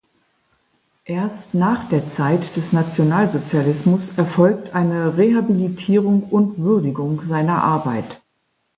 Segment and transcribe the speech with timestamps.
[1.05, 8.19] Erst nach der Zeit des Nationalsozialismus erfolgt eine Rehabilitierung und Würdigung seiner Arbeit.